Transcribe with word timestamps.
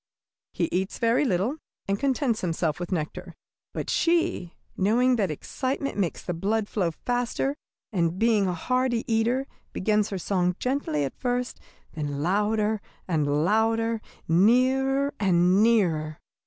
He 0.51 0.67
eats 0.71 0.97
very 0.97 1.23
little, 1.25 1.57
and 1.87 1.99
contents 1.99 2.41
himself 2.41 2.79
with 2.79 2.91
nectar. 2.91 3.35
But 3.71 3.87
she, 3.91 4.55
knowing 4.75 5.15
that 5.17 5.29
excitement 5.29 5.95
makes 5.95 6.23
the 6.23 6.33
blood 6.33 6.67
flow 6.67 6.89
faster, 6.89 7.55
and 7.93 8.17
being 8.17 8.47
a 8.47 8.53
hearty 8.55 9.03
eater, 9.05 9.45
begins 9.73 10.09
her 10.09 10.17
song 10.17 10.55
gently 10.57 11.03
at 11.03 11.19
first, 11.19 11.59
then 11.93 12.23
louder 12.23 12.81
and 13.07 13.45
louder, 13.45 14.01
nearer 14.27 15.13
and 15.19 15.61
nearer. 15.61 16.17